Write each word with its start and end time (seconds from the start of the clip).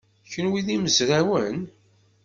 Kenwi 0.31 0.59
d 0.65 0.67
imezrawen? 0.75 1.59